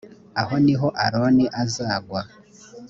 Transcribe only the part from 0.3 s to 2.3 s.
aho ni ho aroni azagwa.